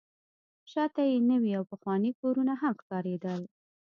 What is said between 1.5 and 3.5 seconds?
او پخواني کورونه هم ښکارېدل.